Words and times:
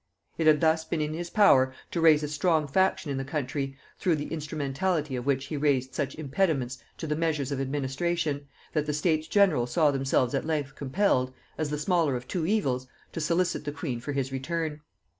It 0.39 0.47
had 0.47 0.61
thus 0.61 0.83
been 0.83 0.99
in 0.99 1.13
his 1.13 1.29
power 1.29 1.75
to 1.91 2.01
raise 2.01 2.23
a 2.23 2.27
strong 2.27 2.65
faction 2.67 3.11
in 3.11 3.17
the 3.17 3.23
country, 3.23 3.77
through 3.99 4.15
the 4.15 4.29
instrumentality 4.33 5.15
of 5.15 5.27
which 5.27 5.45
he 5.45 5.57
raised 5.57 5.93
such 5.93 6.15
impediments 6.15 6.79
to 6.97 7.05
the 7.05 7.15
measures 7.15 7.51
of 7.51 7.61
administration, 7.61 8.47
that 8.73 8.87
the 8.87 8.93
States 8.95 9.27
general 9.27 9.67
saw 9.67 9.91
themselves 9.91 10.33
at 10.33 10.43
length 10.43 10.73
compelled, 10.73 11.31
as 11.55 11.69
the 11.69 11.77
smaller 11.77 12.15
of 12.15 12.27
two 12.27 12.47
evils, 12.47 12.87
to 13.11 13.21
solicit 13.21 13.63
the 13.63 13.71
queen 13.71 13.99
for 13.99 14.11
his 14.11 14.31
return. 14.31 14.81